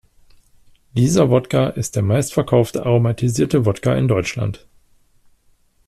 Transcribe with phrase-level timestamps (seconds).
[0.93, 4.65] Dieser Wodka ist der meistverkaufte aromatisierte Wodka in Deutschland.